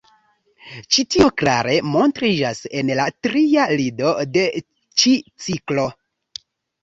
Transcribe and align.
Ĉi 0.95 1.03
tio 1.15 1.25
klare 1.41 1.73
montriĝas 1.95 2.61
en 2.79 2.89
la 2.99 3.05
tria 3.27 3.67
lido 3.81 4.13
de 4.37 4.45
ĉi 5.03 5.13
ciklo. 5.49 5.85